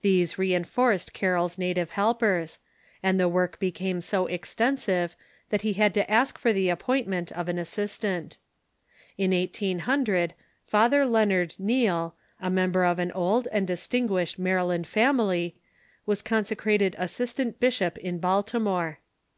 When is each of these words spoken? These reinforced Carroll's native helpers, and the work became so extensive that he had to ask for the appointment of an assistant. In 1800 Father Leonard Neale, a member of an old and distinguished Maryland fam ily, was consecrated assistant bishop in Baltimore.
These 0.00 0.38
reinforced 0.38 1.12
Carroll's 1.12 1.58
native 1.58 1.90
helpers, 1.90 2.60
and 3.02 3.20
the 3.20 3.28
work 3.28 3.58
became 3.58 4.00
so 4.00 4.24
extensive 4.26 5.14
that 5.50 5.60
he 5.60 5.74
had 5.74 5.92
to 5.92 6.10
ask 6.10 6.38
for 6.38 6.50
the 6.50 6.70
appointment 6.70 7.30
of 7.32 7.46
an 7.46 7.58
assistant. 7.58 8.38
In 9.18 9.32
1800 9.32 10.32
Father 10.66 11.04
Leonard 11.04 11.56
Neale, 11.58 12.14
a 12.40 12.48
member 12.48 12.86
of 12.86 12.98
an 12.98 13.12
old 13.12 13.48
and 13.52 13.66
distinguished 13.66 14.38
Maryland 14.38 14.86
fam 14.86 15.20
ily, 15.20 15.56
was 16.06 16.22
consecrated 16.22 16.96
assistant 16.98 17.60
bishop 17.60 17.98
in 17.98 18.16
Baltimore. 18.16 19.00